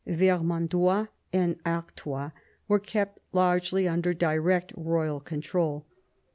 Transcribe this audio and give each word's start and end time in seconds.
Vermandois 0.07 1.09
and 1.31 1.59
Artois 1.63 2.31
were 2.67 2.79
kept 2.79 3.19
largely 3.33 3.87
under 3.87 4.15
direct 4.15 4.73
royal 4.75 5.19
control. 5.19 5.85